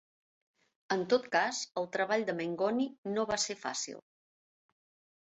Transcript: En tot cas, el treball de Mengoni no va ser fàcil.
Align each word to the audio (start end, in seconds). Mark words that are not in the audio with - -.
En 0.95 1.03
tot 1.15 1.27
cas, 1.35 1.59
el 1.83 1.87
treball 1.97 2.27
de 2.31 2.37
Mengoni 2.41 2.91
no 3.15 3.31
va 3.35 3.41
ser 3.47 3.61
fàcil. 3.69 4.05